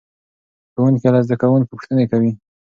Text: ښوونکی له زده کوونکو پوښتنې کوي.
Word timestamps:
ښوونکی 0.73 1.09
له 1.13 1.19
زده 1.25 1.35
کوونکو 1.41 1.69
پوښتنې 1.73 2.05
کوي. 2.11 2.31